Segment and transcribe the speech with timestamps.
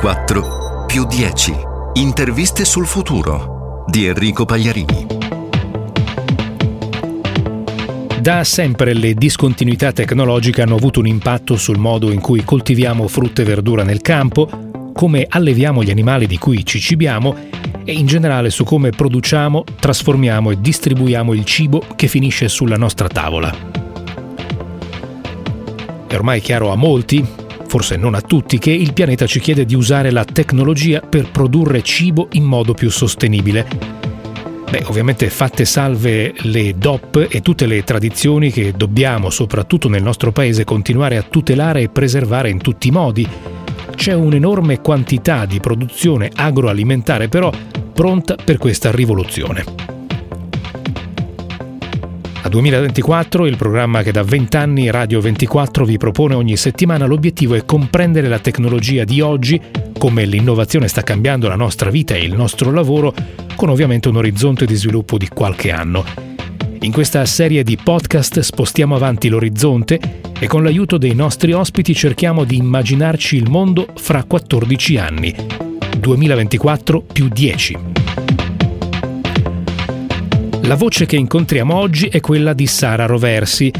[0.00, 1.54] 2024 più 10.
[1.94, 5.06] Interviste sul futuro di Enrico Pagliarini.
[8.20, 13.42] Da sempre le discontinuità tecnologiche hanno avuto un impatto sul modo in cui coltiviamo frutta
[13.42, 14.48] e verdura nel campo,
[14.92, 17.34] come alleviamo gli animali di cui ci cibiamo
[17.84, 23.08] e in generale su come produciamo, trasformiamo e distribuiamo il cibo che finisce sulla nostra
[23.08, 23.52] tavola.
[26.06, 27.37] È ormai chiaro a molti,
[27.68, 31.82] forse non a tutti, che il pianeta ci chiede di usare la tecnologia per produrre
[31.82, 34.08] cibo in modo più sostenibile.
[34.70, 40.32] Beh, ovviamente fatte salve le DOP e tutte le tradizioni che dobbiamo, soprattutto nel nostro
[40.32, 43.26] paese, continuare a tutelare e preservare in tutti i modi.
[43.94, 47.50] C'è un'enorme quantità di produzione agroalimentare però
[47.92, 49.97] pronta per questa rivoluzione.
[52.40, 57.54] A 2024, il programma che da 20 anni Radio 24 vi propone ogni settimana, l'obiettivo
[57.54, 59.60] è comprendere la tecnologia di oggi,
[59.98, 63.12] come l'innovazione sta cambiando la nostra vita e il nostro lavoro,
[63.56, 66.04] con ovviamente un orizzonte di sviluppo di qualche anno.
[66.80, 69.98] In questa serie di podcast spostiamo avanti l'orizzonte
[70.38, 75.34] e con l'aiuto dei nostri ospiti cerchiamo di immaginarci il mondo fra 14 anni
[75.98, 77.78] 2024 più 10.
[80.68, 83.72] La voce che incontriamo oggi è quella di Sara Roversi,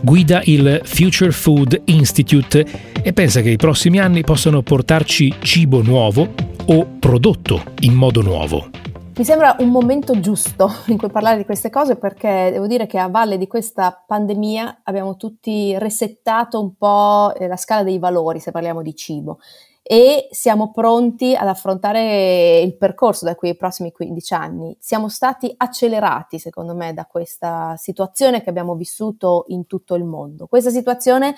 [0.00, 2.64] guida il Future Food Institute
[3.02, 6.34] e pensa che i prossimi anni possano portarci cibo nuovo
[6.66, 8.70] o prodotto in modo nuovo.
[9.16, 12.98] Mi sembra un momento giusto in cui parlare di queste cose perché devo dire che
[12.98, 18.52] a valle di questa pandemia abbiamo tutti resettato un po' la scala dei valori se
[18.52, 19.40] parliamo di cibo
[19.88, 24.76] e siamo pronti ad affrontare il percorso da qui ai prossimi 15 anni.
[24.80, 30.48] Siamo stati accelerati, secondo me, da questa situazione che abbiamo vissuto in tutto il mondo.
[30.48, 31.36] Questa situazione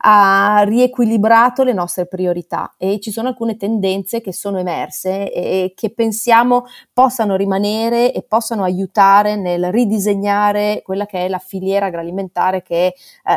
[0.00, 5.90] ha riequilibrato le nostre priorità e ci sono alcune tendenze che sono emerse e che
[5.90, 12.86] pensiamo possano rimanere e possano aiutare nel ridisegnare quella che è la filiera agroalimentare che
[12.86, 12.94] eh,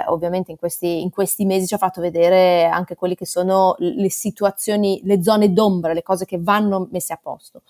[0.08, 4.10] ovviamente in questi, in questi mesi ci ha fatto vedere anche quelle che sono le
[4.10, 7.62] situazioni le zone d'ombra, le cose che vanno messe a posto.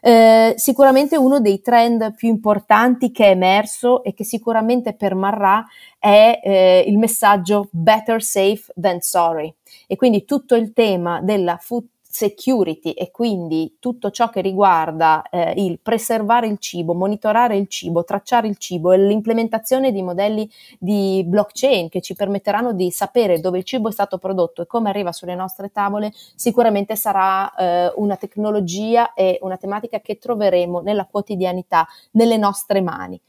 [0.00, 5.64] Eh, sicuramente uno dei trend più importanti che è emerso e che sicuramente permarrà
[5.98, 9.52] è eh, il messaggio better safe than sorry
[9.86, 15.52] e quindi tutto il tema della food security e quindi tutto ciò che riguarda eh,
[15.56, 21.22] il preservare il cibo, monitorare il cibo, tracciare il cibo e l'implementazione di modelli di
[21.26, 25.12] blockchain che ci permetteranno di sapere dove il cibo è stato prodotto e come arriva
[25.12, 31.86] sulle nostre tavole, sicuramente sarà eh, una tecnologia e una tematica che troveremo nella quotidianità,
[32.12, 33.20] nelle nostre mani.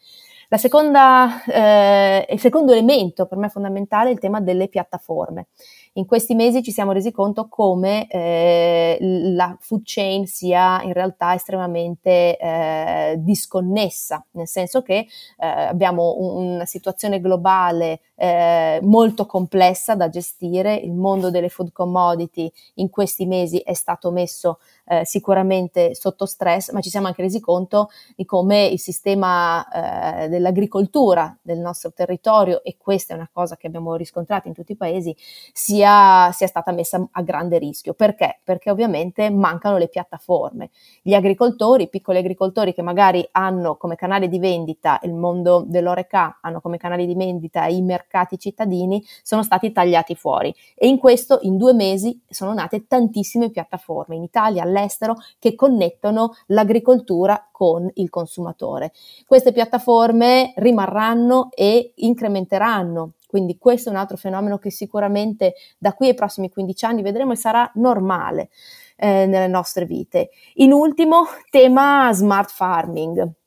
[0.58, 5.50] Seconda, eh, il secondo elemento per me fondamentale è il tema delle piattaforme.
[5.94, 11.34] In questi mesi ci siamo resi conto come eh, la food chain sia in realtà
[11.34, 15.08] estremamente eh, disconnessa, nel senso che
[15.38, 21.72] eh, abbiamo un, una situazione globale eh, molto complessa da gestire, il mondo delle food
[21.72, 27.22] commodity in questi mesi è stato messo eh, sicuramente sotto stress, ma ci siamo anche
[27.22, 33.30] resi conto di come il sistema eh, dell'agricoltura del nostro territorio, e questa è una
[33.32, 35.16] cosa che abbiamo riscontrato in tutti i paesi,
[35.54, 37.94] sia, sia stata messa a grande rischio.
[37.94, 38.40] Perché?
[38.44, 40.72] Perché ovviamente mancano le piattaforme.
[41.04, 46.40] Gli agricoltori, i piccoli agricoltori che magari hanno come canale di vendita il mondo dell'oreca,
[46.42, 50.54] hanno come canale di vendita i mercati cittadini, sono stati tagliati fuori.
[50.76, 54.16] E in questo, in due mesi, sono nate tantissime piattaforme.
[54.16, 58.92] In Italia, all'estero, all'estero che connettono l'agricoltura con il consumatore.
[59.26, 66.08] Queste piattaforme rimarranno e incrementeranno quindi questo è un altro fenomeno che sicuramente da qui
[66.08, 68.50] ai prossimi 15 anni vedremo e sarà normale
[68.96, 70.32] eh, nelle nostre vite.
[70.56, 73.39] In ultimo, tema smart farming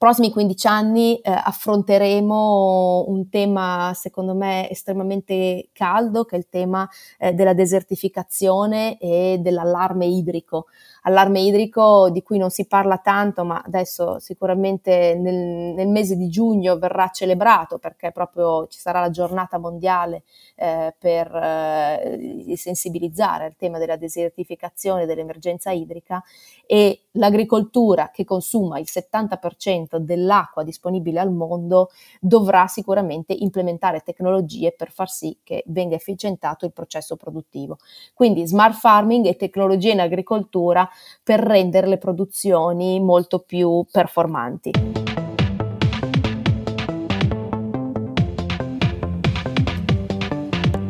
[0.00, 6.88] prossimi 15 anni eh, affronteremo un tema secondo me estremamente caldo che è il tema
[7.18, 10.68] eh, della desertificazione e dell'allarme idrico.
[11.02, 16.28] Allarme idrico di cui non si parla tanto, ma adesso sicuramente nel, nel mese di
[16.28, 20.22] giugno verrà celebrato perché proprio ci sarà la giornata mondiale
[20.56, 26.22] eh, per eh, sensibilizzare al tema della desertificazione, dell'emergenza idrica.
[26.66, 31.90] E l'agricoltura che consuma il 70% dell'acqua disponibile al mondo
[32.20, 37.78] dovrà sicuramente implementare tecnologie per far sì che venga efficientato il processo produttivo.
[38.14, 40.88] Quindi smart farming e tecnologie in agricoltura
[41.22, 44.70] per rendere le produzioni molto più performanti.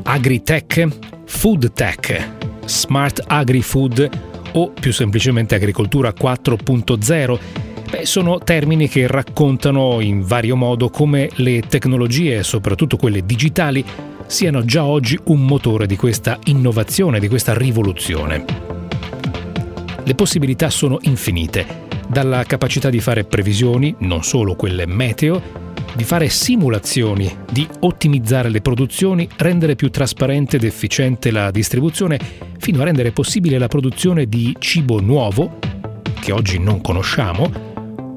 [0.02, 0.88] Agritech,
[1.25, 2.38] Food Tech
[2.70, 4.08] smart agri-food
[4.52, 7.38] o più semplicemente agricoltura 4.0.
[7.91, 13.85] Beh, sono termini che raccontano in vario modo come le tecnologie, soprattutto quelle digitali,
[14.27, 18.45] siano già oggi un motore di questa innovazione, di questa rivoluzione.
[20.05, 25.43] Le possibilità sono infinite, dalla capacità di fare previsioni, non solo quelle meteo,
[25.93, 32.21] di fare simulazioni, di ottimizzare le produzioni, rendere più trasparente ed efficiente la distribuzione,
[32.57, 35.59] fino a rendere possibile la produzione di cibo nuovo,
[36.21, 37.70] che oggi non conosciamo,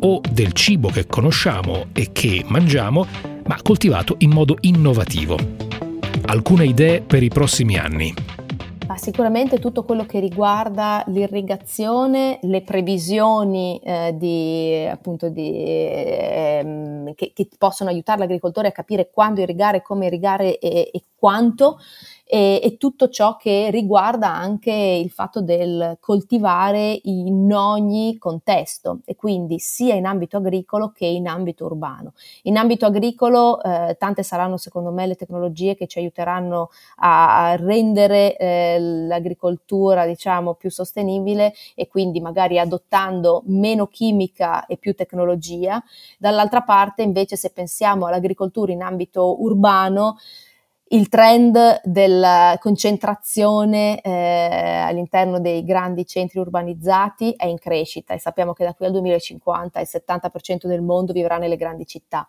[0.06, 3.06] o del cibo che conosciamo e che mangiamo,
[3.46, 5.38] ma coltivato in modo innovativo.
[6.26, 8.14] Alcune idee per i prossimi anni.
[8.88, 17.32] Ma sicuramente tutto quello che riguarda l'irrigazione, le previsioni eh, di, appunto di, ehm, che,
[17.34, 21.78] che, possono aiutare l'agricoltore a capire quando irrigare, come irrigare e, e quanto,
[22.25, 29.16] e, e, tutto ciò che riguarda anche il fatto del coltivare in ogni contesto e
[29.16, 32.14] quindi sia in ambito agricolo che in ambito urbano.
[32.44, 38.36] In ambito agricolo eh, tante saranno secondo me le tecnologie che ci aiuteranno a rendere
[38.36, 45.81] eh, l'agricoltura diciamo più sostenibile e quindi magari adottando meno chimica e più tecnologia.
[46.18, 50.18] Dall'altra parte invece se pensiamo all'agricoltura in ambito urbano
[50.89, 58.53] il trend della concentrazione eh, all'interno dei grandi centri urbanizzati è in crescita e sappiamo
[58.53, 62.27] che da qui al 2050 il 70% del mondo vivrà nelle grandi città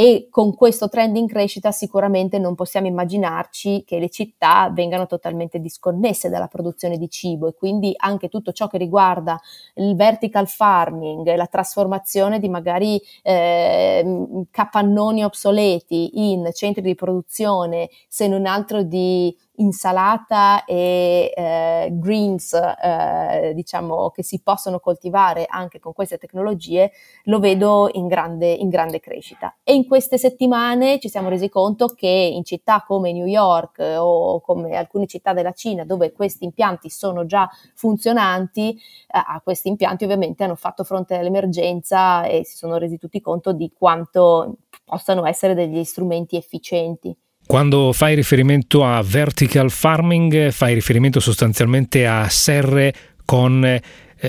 [0.00, 5.58] e con questo trend in crescita sicuramente non possiamo immaginarci che le città vengano totalmente
[5.58, 9.40] disconnesse dalla produzione di cibo e quindi anche tutto ciò che riguarda
[9.74, 18.28] il vertical farming, la trasformazione di magari eh, capannoni obsoleti in centri di produzione, se
[18.28, 25.92] non altro di insalata e eh, greens, eh, diciamo, che si possono coltivare anche con
[25.92, 26.92] queste tecnologie,
[27.24, 29.56] lo vedo in grande, in grande crescita.
[29.62, 34.40] E in queste settimane ci siamo resi conto che in città come New York o
[34.40, 38.78] come alcune città della Cina, dove questi impianti sono già funzionanti, eh,
[39.10, 43.72] a questi impianti ovviamente hanno fatto fronte all'emergenza e si sono resi tutti conto di
[43.76, 47.16] quanto possano essere degli strumenti efficienti.
[47.48, 52.92] Quando fai riferimento a vertical farming, fai riferimento sostanzialmente a serre
[53.24, 53.80] con eh,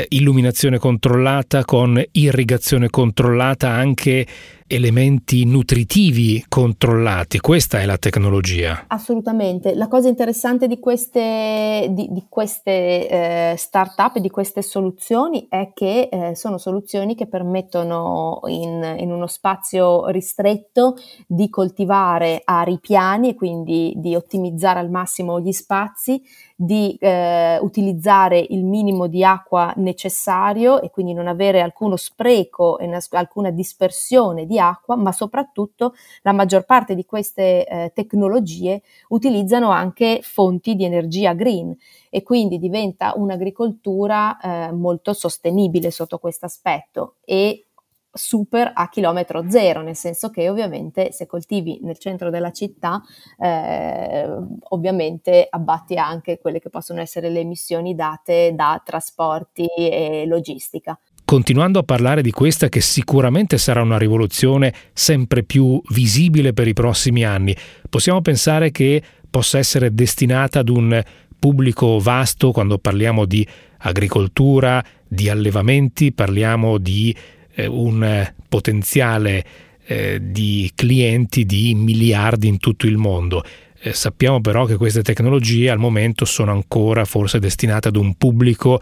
[0.07, 4.25] illuminazione controllata, con irrigazione controllata, anche
[4.71, 7.39] elementi nutritivi controllati.
[7.39, 8.85] Questa è la tecnologia.
[8.87, 9.73] Assolutamente.
[9.73, 13.09] La cosa interessante di queste, di, di queste
[13.51, 19.25] eh, start-up di queste soluzioni è che eh, sono soluzioni che permettono in, in, uno
[19.25, 20.95] spazio ristretto
[21.25, 26.21] di coltivare a ripiani e quindi di ottimizzare al massimo gli spazi,
[26.55, 32.89] di eh, utilizzare il minimo di acqua necessario e quindi non avere alcuno spreco e
[33.11, 40.19] alcuna dispersione di acqua, ma soprattutto la maggior parte di queste eh, tecnologie utilizzano anche
[40.21, 41.75] fonti di energia green
[42.09, 47.65] e quindi diventa un'agricoltura eh, molto sostenibile sotto questo aspetto e
[48.11, 53.01] super a chilometro zero, nel senso che ovviamente se coltivi nel centro della città,
[53.37, 54.27] eh,
[54.69, 61.77] ovviamente abbatti anche quelle che possono essere le emissioni date da trasporti e logistica continuando
[61.77, 67.23] a parlare di questa che sicuramente sarà una rivoluzione sempre più visibile per i prossimi
[67.23, 67.55] anni,
[67.87, 70.99] possiamo pensare che possa essere destinata ad un
[71.37, 77.15] pubblico vasto quando parliamo di agricoltura, di allevamenti, parliamo di
[77.53, 79.45] eh, un potenziale
[79.85, 83.43] eh, di clienti di miliardi in tutto il mondo.
[83.79, 88.81] Eh, sappiamo però che queste tecnologie al momento sono ancora forse destinate ad un pubblico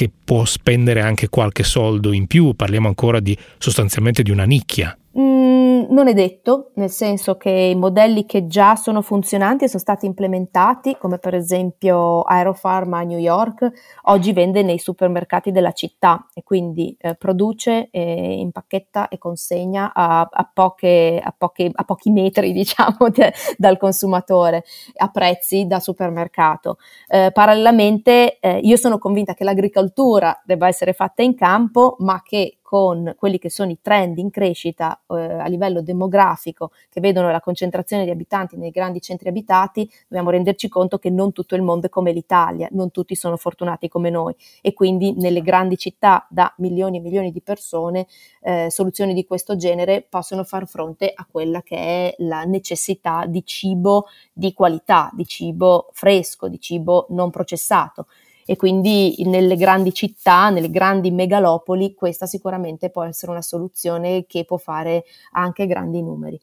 [0.00, 4.96] che può spendere anche qualche soldo in più, parliamo ancora di sostanzialmente di una nicchia.
[5.18, 9.80] Mm, non è detto, nel senso che i modelli che già sono funzionanti e sono
[9.80, 13.70] stati implementati, come per esempio Aeropharma a New York,
[14.04, 20.28] oggi vende nei supermercati della città e quindi eh, produce, eh, impacchetta e consegna a,
[20.30, 24.64] a, poche, a, poche, a pochi metri diciamo, de, dal consumatore
[24.96, 26.78] a prezzi da supermercato.
[27.08, 32.59] Eh, parallelamente eh, io sono convinta che l'agricoltura debba essere fatta in campo, ma che
[32.70, 37.40] con quelli che sono i trend in crescita eh, a livello demografico che vedono la
[37.40, 41.86] concentrazione di abitanti nei grandi centri abitati, dobbiamo renderci conto che non tutto il mondo
[41.86, 44.36] è come l'Italia, non tutti sono fortunati come noi.
[44.60, 48.06] E quindi nelle grandi città da milioni e milioni di persone
[48.40, 53.44] eh, soluzioni di questo genere possono far fronte a quella che è la necessità di
[53.44, 58.06] cibo di qualità, di cibo fresco, di cibo non processato
[58.50, 64.44] e quindi nelle grandi città, nelle grandi megalopoli, questa sicuramente può essere una soluzione che
[64.44, 65.04] può fare
[65.34, 66.36] anche grandi numeri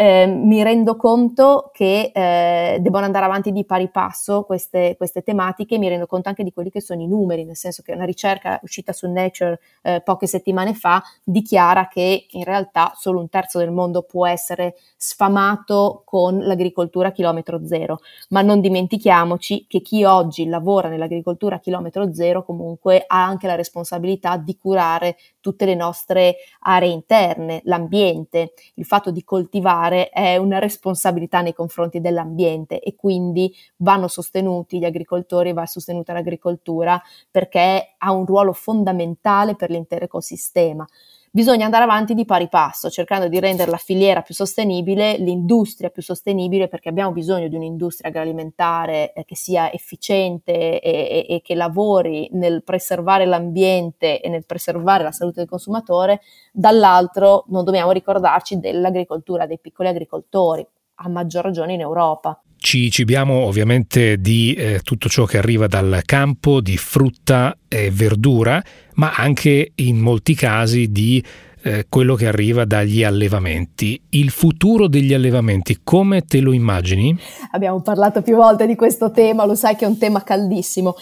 [0.00, 5.76] eh, mi rendo conto che eh, devono andare avanti di pari passo queste, queste, tematiche,
[5.76, 8.60] mi rendo conto anche di quelli che sono i numeri, nel senso che una ricerca
[8.62, 13.72] uscita su Nature eh, poche settimane fa dichiara che in realtà solo un terzo del
[13.72, 20.46] mondo può essere sfamato con l'agricoltura a chilometro zero, ma non dimentichiamoci che chi oggi
[20.46, 26.36] lavora nell'agricoltura a chilometro zero comunque ha anche la responsabilità di curare tutte le nostre
[26.60, 33.54] aree interne, l'ambiente, il fatto di coltivare è una responsabilità nei confronti dell'ambiente e quindi
[33.76, 40.86] vanno sostenuti gli agricoltori, va sostenuta l'agricoltura perché ha un ruolo fondamentale per l'intero ecosistema
[41.30, 46.02] bisogna andare avanti di pari passo, cercando di rendere la filiera più sostenibile, l'industria più
[46.02, 51.54] sostenibile, perché abbiamo bisogno di un'industria agroalimentare eh, che sia efficiente e, e, e, che
[51.54, 56.20] lavori nel preservare l'ambiente e nel preservare la salute del consumatore,
[56.52, 60.66] dall'altro non dobbiamo ricordarci dell'agricoltura, dei piccoli agricoltori,
[61.00, 62.40] a maggior ragione in Europa.
[62.68, 68.62] Ci cibiamo ovviamente di eh, tutto ciò che arriva dal campo, di frutta e verdura,
[68.96, 71.24] ma anche in molti casi di
[71.62, 73.98] eh, quello che arriva dagli allevamenti.
[74.10, 77.18] Il futuro degli allevamenti, come te lo immagini?
[77.52, 80.94] Abbiamo parlato più volte di questo tema, lo sai che è un tema caldissimo.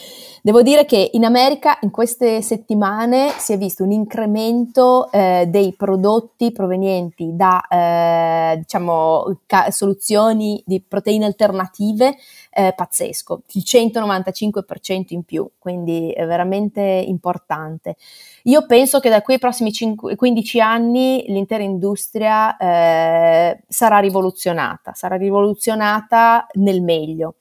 [0.46, 5.74] Devo dire che in America in queste settimane si è visto un incremento eh, dei
[5.74, 12.14] prodotti provenienti da eh, diciamo, ca- soluzioni di proteine alternative
[12.52, 17.96] eh, pazzesco, il 195% in più, quindi è veramente importante.
[18.44, 24.92] Io penso che da qui ai prossimi 5, 15 anni l'intera industria eh, sarà rivoluzionata,
[24.94, 27.34] sarà rivoluzionata nel meglio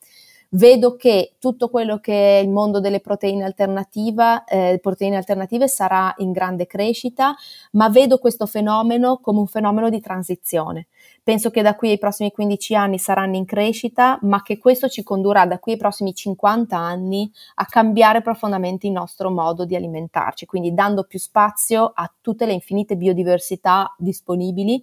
[0.56, 6.32] vedo che tutto quello che è il mondo delle proteine, eh, proteine alternative sarà in
[6.32, 7.34] grande crescita,
[7.72, 10.88] ma vedo questo fenomeno come un fenomeno di transizione.
[11.22, 15.02] Penso che da qui ai prossimi 15 anni saranno in crescita, ma che questo ci
[15.02, 20.46] condurrà da qui ai prossimi 50 anni a cambiare profondamente il nostro modo di alimentarci,
[20.46, 24.82] quindi dando più spazio a tutte le infinite biodiversità disponibili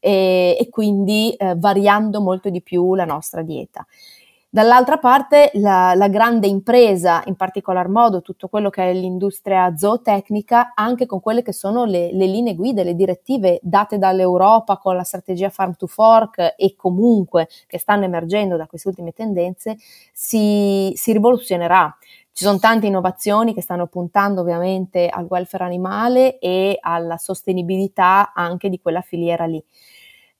[0.00, 3.86] e, e quindi eh, variando molto di più la nostra dieta.
[4.54, 10.74] Dall'altra parte la, la, grande impresa, in particolar modo tutto quello che è l'industria zootecnica,
[10.76, 15.02] anche con quelle che sono le, le linee guida, le direttive date dall'Europa con la
[15.02, 19.76] strategia Farm to Fork e comunque che stanno emergendo da queste ultime tendenze,
[20.12, 21.92] si, si rivoluzionerà.
[22.32, 28.68] Ci sono tante innovazioni che stanno puntando ovviamente al welfare animale e alla sostenibilità anche
[28.68, 29.60] di quella filiera lì.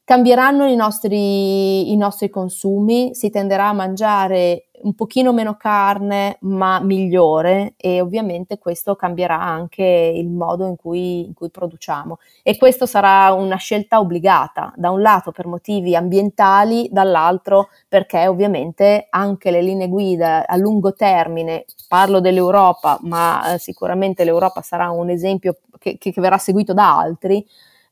[0.06, 6.78] Cambieranno i nostri, i nostri consumi, si tenderà a mangiare un pochino meno carne ma
[6.78, 12.18] migliore e ovviamente questo cambierà anche il modo in cui, in cui, produciamo.
[12.42, 19.06] E questo sarà una scelta obbligata da un lato per motivi ambientali dall'altro perché ovviamente
[19.08, 25.08] anche le linee guida a lungo termine parlo dell'Europa ma eh, sicuramente l'Europa sarà un
[25.08, 27.42] esempio che, che verrà seguito da altri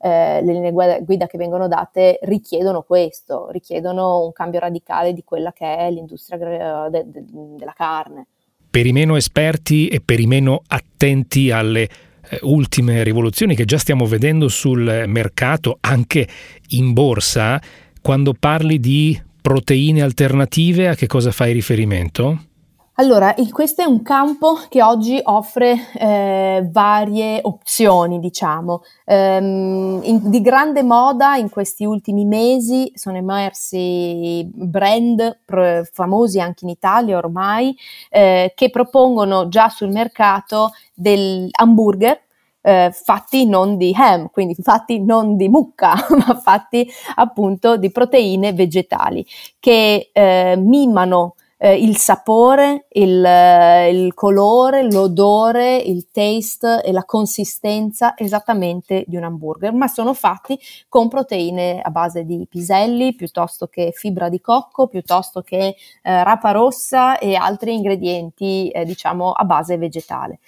[0.04, 5.52] eh, le linee guida che vengono date richiedono questo, richiedono un cambio radicale di quella
[5.52, 7.24] che è l'industria de- de-
[7.56, 8.26] della carne.
[8.68, 13.78] Per i meno esperti e per i meno attenti alle eh, ultime rivoluzioni che già
[13.78, 16.26] stiamo vedendo sul mercato, anche
[16.70, 17.60] in borsa,
[18.00, 22.46] quando parli di proteine alternative, a che cosa fai riferimento?
[22.96, 28.82] Allora, questo è un campo che oggi offre eh, varie opzioni, diciamo.
[29.06, 36.64] Um, in, di grande moda in questi ultimi mesi sono emersi brand pro, famosi anche
[36.64, 37.74] in Italia ormai
[38.10, 42.20] eh, che propongono già sul mercato del hamburger
[42.60, 45.94] eh, fatti non di ham, quindi fatti non di mucca,
[46.26, 49.26] ma fatti appunto di proteine vegetali
[49.58, 57.04] che eh, mimano eh, il sapore, il, eh, il, colore, l'odore, il taste e la
[57.04, 63.68] consistenza esattamente di un hamburger, ma sono fatti con proteine a base di piselli piuttosto
[63.68, 69.44] che fibra di cocco, piuttosto che eh, rapa rossa e altri ingredienti, eh, diciamo, a
[69.44, 70.40] base vegetale.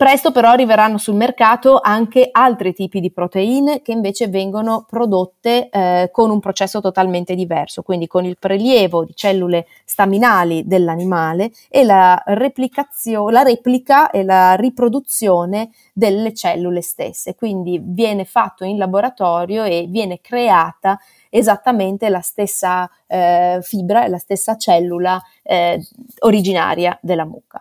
[0.00, 6.08] Presto però arriveranno sul mercato anche altri tipi di proteine che invece vengono prodotte eh,
[6.10, 12.18] con un processo totalmente diverso, quindi con il prelievo di cellule staminali dell'animale e la,
[12.24, 17.34] la replica e la riproduzione delle cellule stesse.
[17.34, 24.16] Quindi viene fatto in laboratorio e viene creata esattamente la stessa eh, fibra e la
[24.16, 25.78] stessa cellula eh,
[26.20, 27.60] originaria della mucca.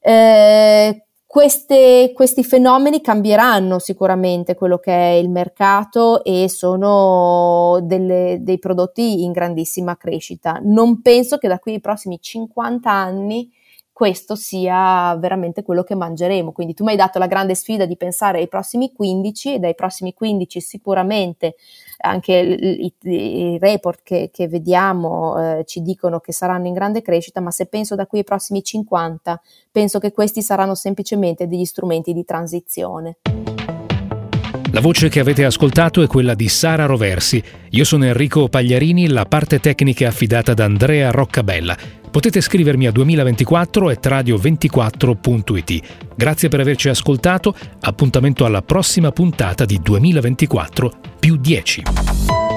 [0.00, 8.58] Eh, queste, questi fenomeni cambieranno sicuramente quello che è il mercato e sono delle, dei
[8.58, 10.58] prodotti in grandissima crescita.
[10.62, 13.52] Non penso che da qui ai prossimi 50 anni
[13.92, 16.52] questo sia veramente quello che mangeremo.
[16.52, 19.74] Quindi tu mi hai dato la grande sfida di pensare ai prossimi 15 e dai
[19.74, 21.56] prossimi 15 sicuramente
[22.00, 27.40] anche i, i report che, che vediamo eh, ci dicono che saranno in grande crescita,
[27.40, 29.40] ma se penso da qui ai prossimi 50,
[29.70, 33.16] penso che questi saranno semplicemente degli strumenti di transizione.
[34.70, 37.42] La voce che avete ascoltato è quella di Sara Roversi.
[37.70, 41.76] Io sono Enrico Pagliarini, la parte tecnica è affidata ad Andrea Roccabella.
[42.10, 45.80] Potete scrivermi a 2024 at radio24.it.
[46.16, 52.47] Grazie per averci ascoltato, appuntamento alla prossima puntata di 2024 più 10.